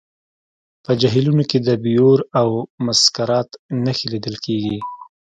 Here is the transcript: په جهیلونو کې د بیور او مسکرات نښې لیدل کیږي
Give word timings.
په 0.83 0.91
جهیلونو 1.01 1.43
کې 1.49 1.57
د 1.67 1.69
بیور 1.83 2.19
او 2.39 2.49
مسکرات 2.85 3.49
نښې 3.83 4.07
لیدل 4.13 4.35
کیږي 4.45 4.77